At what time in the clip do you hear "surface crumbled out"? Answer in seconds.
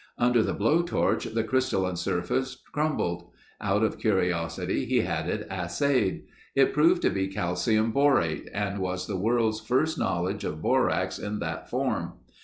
1.95-3.83